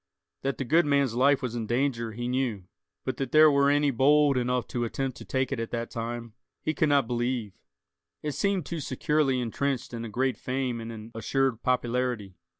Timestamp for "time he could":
5.91-6.89